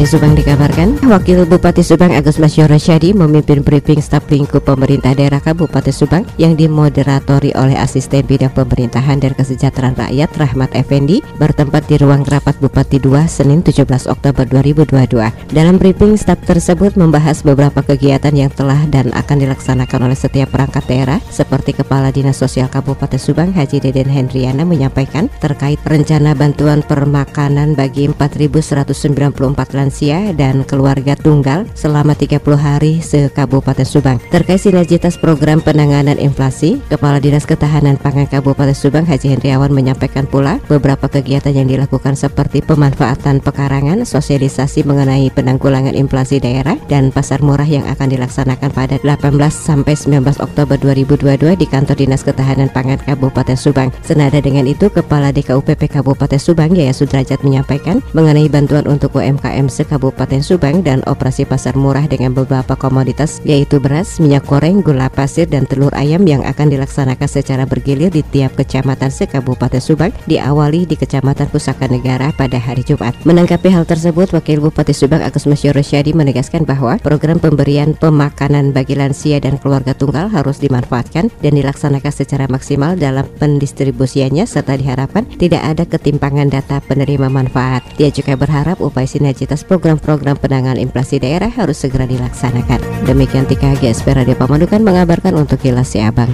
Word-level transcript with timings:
Dari 0.00 0.16
Subang 0.16 0.32
dikabarkan, 0.32 0.96
Wakil 1.12 1.44
Bupati 1.44 1.84
Subang 1.84 2.16
Agus 2.16 2.40
Masyoro 2.40 2.80
Syadi 2.80 3.12
memimpin 3.12 3.60
briefing 3.60 4.00
staf 4.00 4.24
lingkup 4.32 4.64
pemerintah 4.64 5.12
daerah 5.12 5.44
Kabupaten 5.44 5.92
Subang 5.92 6.24
yang 6.40 6.56
dimoderatori 6.56 7.52
oleh 7.52 7.76
Asisten 7.76 8.24
Bidang 8.24 8.56
Pemerintahan 8.56 9.20
dan 9.20 9.36
Kesejahteraan 9.36 10.00
Rakyat 10.00 10.32
Rahmat 10.32 10.72
Effendi 10.72 11.20
bertempat 11.36 11.84
di 11.84 12.00
ruang 12.00 12.24
rapat 12.24 12.56
Bupati 12.64 12.96
2 12.96 13.28
Senin 13.28 13.60
17 13.60 13.84
Oktober 14.08 14.48
2022. 14.48 15.52
Dalam 15.52 15.76
briefing 15.76 16.16
staf 16.16 16.40
tersebut 16.48 16.96
membahas 16.96 17.44
beberapa 17.44 17.84
kegiatan 17.84 18.32
yang 18.32 18.48
telah 18.56 18.80
dan 18.88 19.12
akan 19.12 19.36
dilaksanakan 19.36 20.08
oleh 20.08 20.16
setiap 20.16 20.48
perangkat 20.48 20.88
daerah 20.88 21.20
seperti 21.28 21.76
Kepala 21.76 22.08
Dinas 22.08 22.40
Sosial 22.40 22.72
Kabupaten 22.72 23.20
Subang 23.20 23.52
Haji 23.52 23.84
Deden 23.84 24.08
Hendriana 24.08 24.64
menyampaikan 24.64 25.28
terkait 25.44 25.76
rencana 25.84 26.32
bantuan 26.32 26.80
permakanan 26.80 27.76
bagi 27.76 28.08
4.194 28.08 29.76
lansia 29.76 29.89
dan 30.38 30.62
keluarga 30.62 31.18
tunggal 31.18 31.66
selama 31.74 32.14
30 32.14 32.40
hari 32.56 33.02
se-Kabupaten 33.02 33.82
Subang. 33.82 34.22
Terkait 34.30 34.62
sinergitas 34.62 35.18
program 35.18 35.58
penanganan 35.58 36.16
inflasi, 36.16 36.78
Kepala 36.86 37.18
Dinas 37.18 37.44
Ketahanan 37.44 37.98
Pangan 37.98 38.30
Kabupaten 38.30 38.72
Subang 38.72 39.04
Haji 39.04 39.34
Hendriawan 39.34 39.74
menyampaikan 39.74 40.30
pula 40.30 40.62
beberapa 40.70 41.10
kegiatan 41.10 41.50
yang 41.50 41.66
dilakukan 41.66 42.14
seperti 42.14 42.62
pemanfaatan 42.62 43.42
pekarangan, 43.42 44.06
sosialisasi 44.06 44.86
mengenai 44.86 45.28
penanggulangan 45.34 45.98
inflasi 45.98 46.38
daerah 46.38 46.78
dan 46.86 47.10
pasar 47.10 47.42
murah 47.42 47.66
yang 47.66 47.84
akan 47.90 48.08
dilaksanakan 48.14 48.70
pada 48.70 48.96
18 49.02 49.34
sampai 49.50 49.98
19 49.98 50.22
Oktober 50.38 50.78
2022 50.78 51.58
di 51.58 51.66
Kantor 51.66 51.96
Dinas 51.98 52.22
Ketahanan 52.22 52.70
Pangan 52.70 53.02
Kabupaten 53.02 53.58
Subang. 53.58 53.90
Senada 54.06 54.38
dengan 54.38 54.70
itu, 54.70 54.86
Kepala 54.86 55.34
DKUPP 55.34 55.90
Kabupaten 55.90 56.38
Subang 56.38 56.72
Yaya 56.76 56.94
Sudrajat 56.94 57.42
menyampaikan 57.42 58.04
mengenai 58.14 58.46
bantuan 58.46 58.86
untuk 58.86 59.16
UMKM 59.16 59.66
se-Kabupaten 59.80 60.44
Subang 60.44 60.84
dan 60.84 61.00
operasi 61.08 61.48
pasar 61.48 61.72
murah 61.72 62.04
dengan 62.04 62.36
beberapa 62.36 62.76
komoditas 62.76 63.40
yaitu 63.48 63.80
beras, 63.80 64.20
minyak 64.20 64.44
goreng, 64.44 64.84
gula 64.84 65.08
pasir, 65.08 65.48
dan 65.48 65.64
telur 65.64 65.88
ayam 65.96 66.28
yang 66.28 66.44
akan 66.44 66.68
dilaksanakan 66.68 67.24
secara 67.24 67.64
bergilir 67.64 68.12
di 68.12 68.20
tiap 68.20 68.60
kecamatan 68.60 69.08
se-Kabupaten 69.08 69.80
Subang 69.80 70.12
diawali 70.28 70.84
di 70.84 71.00
Kecamatan 71.00 71.48
Pusaka 71.48 71.88
Negara 71.88 72.28
pada 72.36 72.60
hari 72.60 72.84
Jumat. 72.84 73.16
Menanggapi 73.24 73.72
hal 73.72 73.88
tersebut, 73.88 74.36
Wakil 74.36 74.60
Bupati 74.60 74.92
Subang 74.92 75.24
Agus 75.24 75.48
Masyur 75.48 75.80
Syadi 75.80 76.12
menegaskan 76.12 76.68
bahwa 76.68 77.00
program 77.00 77.40
pemberian 77.40 77.96
pemakanan 77.96 78.76
bagi 78.76 79.00
lansia 79.00 79.40
dan 79.40 79.56
keluarga 79.56 79.96
tunggal 79.96 80.28
harus 80.28 80.60
dimanfaatkan 80.60 81.32
dan 81.40 81.52
dilaksanakan 81.56 82.12
secara 82.12 82.44
maksimal 82.52 83.00
dalam 83.00 83.24
pendistribusiannya 83.40 84.44
serta 84.44 84.76
diharapkan 84.76 85.24
tidak 85.40 85.64
ada 85.64 85.88
ketimpangan 85.88 86.52
data 86.52 86.84
penerima 86.84 87.32
manfaat. 87.32 87.80
Dia 87.96 88.12
juga 88.12 88.36
berharap 88.36 88.82
upaya 88.84 89.06
sinergitas 89.06 89.59
program-program 89.64 90.36
penanganan 90.38 90.80
inflasi 90.80 91.20
daerah 91.22 91.48
harus 91.48 91.80
segera 91.80 92.04
dilaksanakan. 92.04 93.06
Demikian 93.08 93.48
Tika 93.48 93.76
GSP 93.78 94.16
Radio 94.16 94.36
Pamandukan 94.36 94.80
mengabarkan 94.84 95.34
untuk 95.36 95.60
Kilas 95.60 95.92
Siabang. 95.92 96.30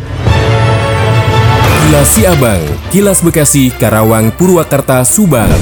Kilas 1.86 2.08
Siabang, 2.18 2.62
Kilas 2.90 3.22
Bekasi, 3.22 3.70
Karawang, 3.70 4.34
Purwakarta, 4.34 5.06
Subang. 5.06 5.54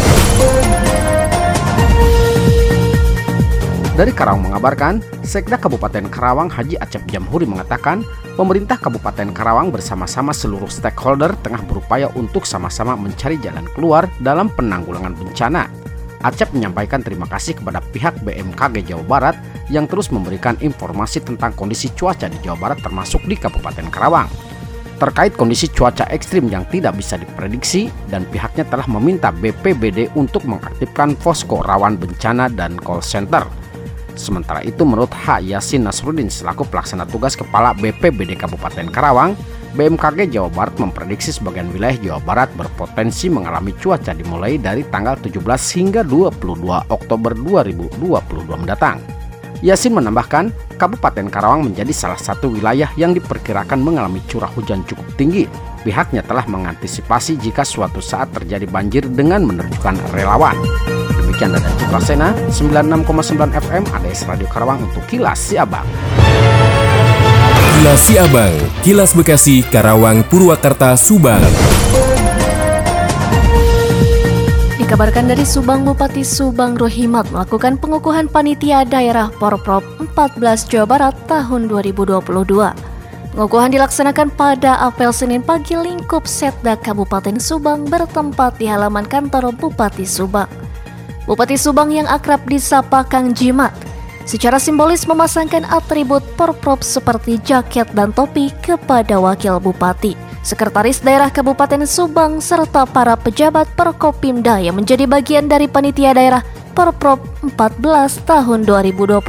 Dari 3.95 4.11
Karawang 4.11 4.51
mengabarkan, 4.51 4.99
Sekda 5.23 5.55
Kabupaten 5.55 6.11
Karawang 6.11 6.51
Haji 6.51 6.81
Acep 6.81 7.07
Jamhuri 7.07 7.47
mengatakan, 7.47 8.03
pemerintah 8.35 8.75
Kabupaten 8.75 9.31
Karawang 9.31 9.71
bersama-sama 9.71 10.35
seluruh 10.35 10.67
stakeholder 10.67 11.37
tengah 11.45 11.63
berupaya 11.63 12.11
untuk 12.19 12.43
sama-sama 12.43 12.99
mencari 12.99 13.39
jalan 13.39 13.63
keluar 13.77 14.11
dalam 14.19 14.51
penanggulangan 14.51 15.15
bencana 15.15 15.84
Acep 16.25 16.57
menyampaikan 16.57 17.05
terima 17.05 17.29
kasih 17.29 17.61
kepada 17.61 17.85
pihak 17.93 18.17
BMKG 18.25 18.89
Jawa 18.89 19.05
Barat 19.05 19.37
yang 19.69 19.85
terus 19.85 20.09
memberikan 20.09 20.57
informasi 20.65 21.21
tentang 21.21 21.53
kondisi 21.53 21.93
cuaca 21.93 22.33
di 22.33 22.41
Jawa 22.41 22.57
Barat 22.57 22.81
termasuk 22.81 23.21
di 23.29 23.37
Kabupaten 23.37 23.93
Karawang. 23.93 24.33
Terkait 24.97 25.37
kondisi 25.37 25.69
cuaca 25.69 26.09
ekstrim 26.09 26.49
yang 26.49 26.65
tidak 26.73 26.97
bisa 26.97 27.21
diprediksi 27.21 27.93
dan 28.09 28.25
pihaknya 28.33 28.65
telah 28.65 28.89
meminta 28.89 29.29
BPBD 29.37 30.17
untuk 30.17 30.49
mengaktifkan 30.49 31.13
posko 31.21 31.61
rawan 31.61 32.01
bencana 32.01 32.49
dan 32.49 32.81
call 32.81 33.05
center. 33.05 33.45
Sementara 34.17 34.65
itu 34.65 34.87
menurut 34.87 35.13
H. 35.13 35.45
Yasin 35.45 35.85
Nasruddin 35.85 36.33
selaku 36.33 36.65
pelaksana 36.71 37.05
tugas 37.05 37.37
Kepala 37.37 37.77
BPBD 37.77 38.39
Kabupaten 38.39 38.89
Karawang, 38.89 39.37
BMKG 39.75 40.31
Jawa 40.31 40.51
Barat 40.55 40.79
memprediksi 40.79 41.35
sebagian 41.35 41.67
wilayah 41.75 41.99
Jawa 41.99 42.21
Barat 42.23 42.49
berpotensi 42.55 43.27
mengalami 43.27 43.75
cuaca 43.75 44.15
dimulai 44.15 44.55
dari 44.55 44.87
tanggal 44.87 45.19
17 45.19 45.43
hingga 45.75 46.07
22 46.07 46.95
Oktober 46.95 47.35
2022 47.35 47.99
mendatang. 48.55 49.03
Yasin 49.67 49.99
menambahkan, 49.99 50.55
Kabupaten 50.79 51.27
Karawang 51.27 51.67
menjadi 51.67 51.91
salah 51.91 52.21
satu 52.21 52.55
wilayah 52.55 52.87
yang 52.95 53.17
diperkirakan 53.19 53.83
mengalami 53.83 54.23
curah 54.31 54.51
hujan 54.55 54.87
cukup 54.87 55.07
tinggi. 55.19 55.51
Pihaknya 55.83 56.23
telah 56.23 56.47
mengantisipasi 56.47 57.41
jika 57.43 57.67
suatu 57.67 57.99
saat 57.99 58.31
terjadi 58.31 58.71
banjir 58.71 59.03
dengan 59.11 59.43
menerjunkan 59.43 59.99
relawan. 60.15 60.55
Demikian 61.19 61.57
dari 61.57 61.67
Cipasena, 61.83 62.31
96,9 62.53 63.51
FM 63.51 63.83
ADS 63.91 64.21
Radio 64.31 64.47
Karawang 64.47 64.87
untuk 64.87 65.03
Kilas 65.11 65.41
Siabang. 65.41 65.87
Kilas 67.85 68.09
Siabang, 68.09 68.57
Kilas 68.81 69.13
Bekasi, 69.13 69.61
Karawang, 69.61 70.25
Purwakarta, 70.33 70.97
Subang. 70.97 71.45
Dikabarkan 74.81 75.29
dari 75.29 75.45
Subang, 75.45 75.85
Bupati 75.85 76.25
Subang 76.25 76.81
Rohimat 76.81 77.29
melakukan 77.29 77.77
pengukuhan 77.77 78.33
panitia 78.33 78.89
daerah 78.89 79.29
Porprov 79.37 79.85
14 80.01 80.65
Jawa 80.65 80.87
Barat 80.89 81.15
tahun 81.29 81.69
2022. 81.69 82.25
Pengukuhan 83.37 83.69
dilaksanakan 83.69 84.33
pada 84.33 84.81
apel 84.81 85.13
Senin 85.13 85.45
pagi 85.45 85.77
lingkup 85.77 86.25
Setda 86.25 86.81
Kabupaten 86.81 87.37
Subang 87.37 87.85
bertempat 87.85 88.57
di 88.57 88.65
halaman 88.65 89.05
kantor 89.05 89.53
Bupati 89.53 90.09
Subang. 90.09 90.49
Bupati 91.29 91.61
Subang 91.61 91.93
yang 91.93 92.09
akrab 92.09 92.49
disapa 92.49 93.05
Kang 93.05 93.37
Jimat 93.37 93.77
secara 94.25 94.61
simbolis 94.61 95.05
memasangkan 95.05 95.65
atribut 95.69 96.25
Porprov 96.35 96.81
seperti 96.81 97.41
jaket 97.45 97.89
dan 97.93 98.11
topi 98.13 98.53
kepada 98.65 99.21
wakil 99.21 99.61
bupati, 99.61 100.17
sekretaris 100.45 101.01
daerah 101.01 101.33
Kabupaten 101.33 101.85
Subang 101.89 102.41
serta 102.41 102.85
para 102.89 103.17
pejabat 103.17 103.69
Perkopimda 103.77 104.61
yang 104.61 104.77
menjadi 104.77 105.05
bagian 105.09 105.49
dari 105.49 105.69
panitia 105.69 106.13
daerah 106.13 106.43
Porprov 106.75 107.23
14 107.47 108.27
tahun 108.27 108.67
2022. 108.67 109.23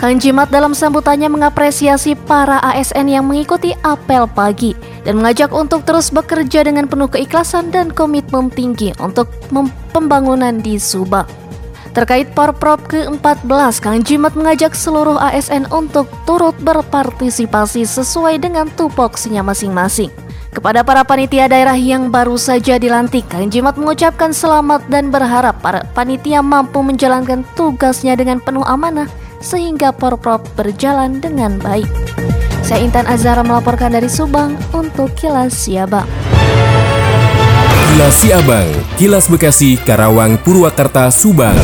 Kang 0.00 0.16
Jimat 0.16 0.48
dalam 0.48 0.72
sambutannya 0.72 1.28
mengapresiasi 1.28 2.16
para 2.16 2.56
ASN 2.62 3.10
yang 3.10 3.28
mengikuti 3.28 3.76
apel 3.84 4.24
pagi 4.24 4.72
dan 5.04 5.20
mengajak 5.20 5.52
untuk 5.52 5.84
terus 5.84 6.08
bekerja 6.08 6.64
dengan 6.64 6.88
penuh 6.88 7.10
keikhlasan 7.10 7.68
dan 7.68 7.92
komitmen 7.92 8.48
tinggi 8.48 8.96
untuk 8.96 9.28
pembangunan 9.92 10.56
di 10.62 10.80
Subang. 10.80 11.39
Terkait 11.90 12.30
Porprov 12.30 12.78
ke-14, 12.86 13.82
Kang 13.82 13.98
Jimat 14.06 14.38
mengajak 14.38 14.78
seluruh 14.78 15.18
ASN 15.18 15.66
untuk 15.74 16.06
turut 16.22 16.54
berpartisipasi 16.62 17.82
sesuai 17.82 18.38
dengan 18.38 18.70
tupoksinya 18.70 19.42
masing-masing. 19.42 20.10
Kepada 20.50 20.82
para 20.82 21.02
panitia 21.02 21.46
daerah 21.50 21.74
yang 21.74 22.10
baru 22.10 22.38
saja 22.38 22.78
dilantik, 22.78 23.26
Kang 23.26 23.50
Jimat 23.50 23.74
mengucapkan 23.74 24.30
selamat 24.30 24.86
dan 24.86 25.10
berharap 25.10 25.58
para 25.62 25.82
panitia 25.94 26.42
mampu 26.42 26.78
menjalankan 26.82 27.42
tugasnya 27.58 28.14
dengan 28.14 28.38
penuh 28.38 28.66
amanah 28.66 29.10
sehingga 29.42 29.90
Porprov 29.90 30.46
berjalan 30.54 31.18
dengan 31.18 31.58
baik. 31.58 31.90
Saya 32.62 32.86
Intan 32.86 33.06
Azara 33.10 33.42
melaporkan 33.42 33.90
dari 33.90 34.06
Subang 34.06 34.54
untuk 34.70 35.10
Kilas 35.18 35.54
Siabang. 35.54 36.06
Kilas 37.90 38.22
Siabang, 38.22 38.70
Kilas 38.94 39.26
Bekasi, 39.26 39.74
Karawang, 39.74 40.38
Purwakarta, 40.38 41.10
Subang. 41.10 41.58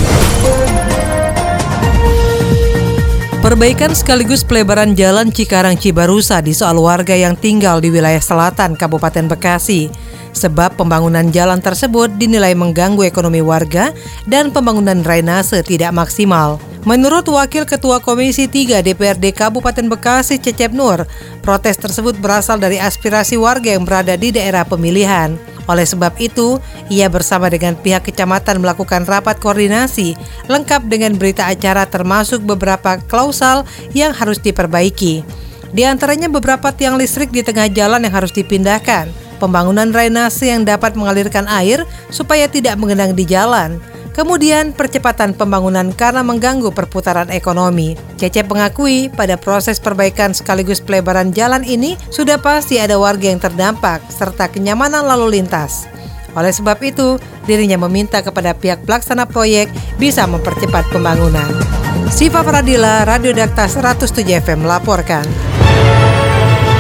Perbaikan 3.38 3.94
sekaligus 3.94 4.43
pelebaran 4.43 4.99
jalan 4.99 5.31
Cikarang 5.31 5.78
Cibarusa 5.78 6.43
di 6.43 6.50
soal 6.50 6.82
warga 6.82 7.14
yang 7.14 7.38
tinggal 7.38 7.78
di 7.78 7.94
wilayah 7.94 8.19
selatan 8.19 8.75
Kabupaten 8.75 9.31
Bekasi. 9.31 9.87
Sebab 10.34 10.75
pembangunan 10.75 11.31
jalan 11.31 11.62
tersebut 11.62 12.11
dinilai 12.19 12.58
mengganggu 12.58 13.06
ekonomi 13.06 13.38
warga 13.38 13.94
dan 14.26 14.50
pembangunan 14.50 14.99
drainase 15.06 15.62
tidak 15.62 15.94
maksimal. 15.94 16.58
Menurut 16.82 17.23
Wakil 17.31 17.70
Ketua 17.70 18.02
Komisi 18.02 18.50
3 18.50 18.82
DPRD 18.82 19.31
Kabupaten 19.31 19.87
Bekasi 19.87 20.43
Cecep 20.43 20.75
Nur, 20.75 21.06
protes 21.46 21.78
tersebut 21.78 22.19
berasal 22.19 22.58
dari 22.58 22.82
aspirasi 22.82 23.38
warga 23.38 23.78
yang 23.78 23.87
berada 23.87 24.19
di 24.19 24.34
daerah 24.34 24.67
pemilihan. 24.67 25.55
Oleh 25.67 25.87
sebab 25.87 26.15
itu, 26.23 26.63
ia 26.87 27.11
bersama 27.11 27.51
dengan 27.51 27.75
pihak 27.75 28.07
kecamatan 28.07 28.63
melakukan 28.63 29.03
rapat 29.03 29.43
koordinasi 29.43 30.15
lengkap 30.47 30.87
dengan 30.87 31.19
berita 31.19 31.51
acara 31.51 31.87
termasuk 31.87 32.43
beberapa 32.47 33.03
klausal 33.11 33.67
yang 33.91 34.15
harus 34.15 34.39
diperbaiki. 34.39 35.27
Di 35.75 35.83
antaranya 35.83 36.31
beberapa 36.31 36.71
tiang 36.71 36.95
listrik 36.95 37.35
di 37.35 37.43
tengah 37.43 37.67
jalan 37.67 38.07
yang 38.07 38.15
harus 38.15 38.31
dipindahkan, 38.31 39.11
pembangunan 39.43 39.91
drainase 39.91 40.49
yang 40.49 40.63
dapat 40.63 40.95
mengalirkan 40.95 41.51
air 41.51 41.83
supaya 42.09 42.47
tidak 42.47 42.79
mengenang 42.79 43.12
di 43.12 43.27
jalan, 43.27 43.83
Kemudian 44.17 44.73
percepatan 44.73 45.37
pembangunan 45.37 45.93
karena 45.93 46.25
mengganggu 46.25 46.73
perputaran 46.73 47.29
ekonomi. 47.29 48.01
Cecep 48.17 48.49
mengakui 48.49 49.13
pada 49.13 49.37
proses 49.37 49.77
perbaikan 49.77 50.33
sekaligus 50.33 50.81
pelebaran 50.81 51.37
jalan 51.37 51.61
ini 51.61 52.01
sudah 52.09 52.41
pasti 52.41 52.81
ada 52.81 52.97
warga 52.97 53.29
yang 53.29 53.37
terdampak 53.37 54.01
serta 54.09 54.49
kenyamanan 54.49 55.05
lalu 55.05 55.37
lintas. 55.37 55.85
Oleh 56.33 56.49
sebab 56.49 56.81
itu, 56.81 57.21
dirinya 57.45 57.77
meminta 57.85 58.25
kepada 58.25 58.57
pihak 58.57 58.89
pelaksana 58.89 59.29
proyek 59.29 59.69
bisa 60.01 60.25
mempercepat 60.25 60.89
pembangunan. 60.89 61.53
Siva 62.09 62.41
Pradila, 62.41 63.05
Radio 63.05 63.37
Dakta 63.37 63.69
107 63.69 64.25
FM 64.41 64.65
melaporkan. 64.65 65.29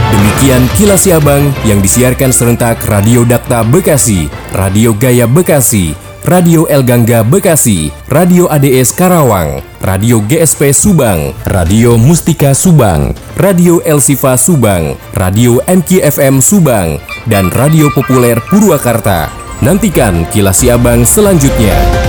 Demikian 0.08 0.64
kilas 0.80 1.04
Abang 1.12 1.52
yang 1.68 1.84
disiarkan 1.84 2.32
serentak 2.32 2.80
Radio 2.88 3.28
Dakta 3.28 3.60
Bekasi, 3.60 4.28
Radio 4.52 4.96
Gaya 4.96 5.24
Bekasi, 5.24 6.05
Radio 6.26 6.66
El 6.66 6.82
Gangga 6.82 7.22
Bekasi, 7.22 7.94
Radio 8.10 8.50
ADS 8.50 8.90
Karawang, 8.98 9.62
Radio 9.78 10.18
GSP 10.26 10.74
Subang, 10.74 11.30
Radio 11.46 11.94
Mustika 11.94 12.50
Subang, 12.50 13.14
Radio 13.38 13.78
El 13.86 14.02
Sifa 14.02 14.34
Subang, 14.34 14.98
Radio 15.14 15.62
MKFM 15.70 16.42
Subang, 16.42 16.98
dan 17.30 17.46
Radio 17.54 17.94
Populer 17.94 18.42
Purwakarta. 18.50 19.30
Nantikan 19.62 20.26
kilas 20.34 20.66
Abang 20.66 21.06
selanjutnya. 21.06 22.05